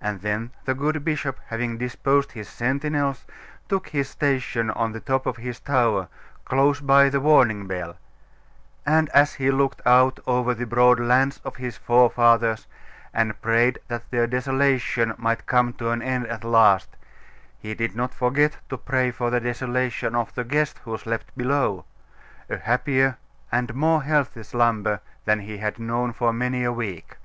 And 0.00 0.22
then 0.22 0.50
the 0.64 0.72
good 0.74 1.04
bishop, 1.04 1.38
having 1.48 1.76
disposed 1.76 2.32
his 2.32 2.48
sentinels, 2.48 3.26
took 3.68 3.88
his 3.88 4.08
station 4.08 4.70
on 4.70 4.92
the 4.92 5.00
top 5.00 5.26
of 5.26 5.36
his 5.36 5.60
tower, 5.60 6.08
close 6.46 6.80
by 6.80 7.10
the 7.10 7.20
warning 7.20 7.66
bell; 7.66 7.96
and 8.86 9.10
as 9.10 9.34
he 9.34 9.50
looked 9.50 9.82
out 9.84 10.18
over 10.26 10.54
the 10.54 10.64
broad 10.64 10.98
lands 10.98 11.38
of 11.44 11.56
his 11.56 11.76
forefathers, 11.76 12.66
and 13.12 13.42
prayed 13.42 13.78
that 13.88 14.10
their 14.10 14.26
desolation 14.26 15.12
might 15.18 15.44
come 15.44 15.74
to 15.74 15.90
an 15.90 16.00
end 16.00 16.28
at 16.28 16.44
last, 16.44 16.96
he 17.58 17.74
did 17.74 17.94
not 17.94 18.14
forget 18.14 18.56
to 18.70 18.78
pray 18.78 19.10
for 19.10 19.28
the 19.28 19.38
desolation 19.38 20.14
of 20.14 20.34
the 20.34 20.44
guest 20.44 20.78
who 20.84 20.96
slept 20.96 21.30
below, 21.36 21.84
a 22.48 22.56
happier 22.56 23.18
and 23.52 23.74
more 23.74 24.02
healthy 24.02 24.44
slumber 24.44 25.00
than 25.26 25.40
he 25.40 25.58
had 25.58 25.78
known 25.78 26.10
for 26.14 26.32
many 26.32 26.64
a 26.64 26.72
week. 26.72 27.18